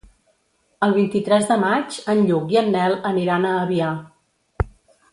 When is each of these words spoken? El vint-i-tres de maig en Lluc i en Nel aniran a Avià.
El 0.87 0.95
vint-i-tres 0.95 1.45
de 1.51 1.57
maig 1.65 1.99
en 2.15 2.23
Lluc 2.31 2.57
i 2.57 2.59
en 2.65 2.73
Nel 2.79 2.99
aniran 3.13 3.49
a 3.51 3.55
Avià. 3.67 3.95